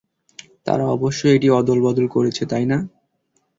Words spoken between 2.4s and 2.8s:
তাইনা।